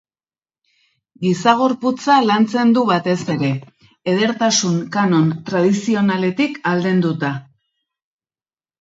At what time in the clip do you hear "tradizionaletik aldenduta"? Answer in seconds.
5.53-7.37